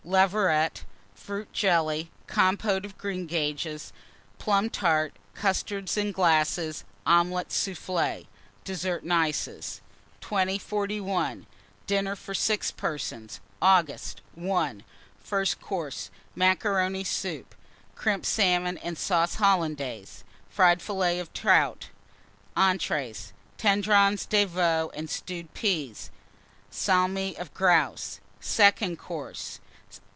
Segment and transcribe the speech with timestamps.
[0.03, 0.83] Leveret.
[1.13, 2.09] Fruit Jelly.
[2.25, 3.93] Compote of Greengages.
[4.39, 5.13] Plum Tart.
[5.35, 6.83] Custards, in glasses.
[7.05, 8.25] Omelette soufflé.
[8.65, 9.79] DESSERT AND ICES.
[10.19, 11.45] 2041.
[11.85, 14.21] DINNER FOR 6 PERSONS (August).
[14.37, 14.77] I.
[15.19, 16.09] FIRST COURSE.
[16.35, 17.53] Macaroni Soup.
[17.95, 20.23] Crimped Salmon and Sauce Hollandaise.
[20.49, 21.87] Fried Fillets of Trout.
[22.57, 23.33] ENTREES.
[23.57, 26.09] Tendrons de Veau and Stewed Peas.
[26.71, 28.19] Salmi of Grouse.
[28.41, 29.59] SECOND COURSE.